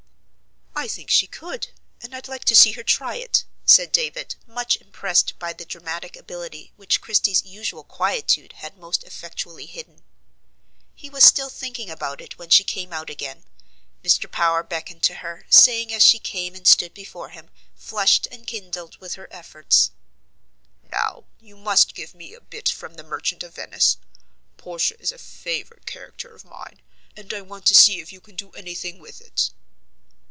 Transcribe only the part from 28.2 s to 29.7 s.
do any thing with it."